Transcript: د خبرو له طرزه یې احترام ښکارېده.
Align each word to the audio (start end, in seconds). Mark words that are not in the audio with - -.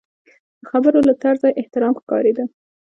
د 0.59 0.63
خبرو 0.71 0.99
له 1.07 1.13
طرزه 1.21 1.47
یې 1.49 1.57
احترام 1.59 1.93
ښکارېده. 2.01 2.43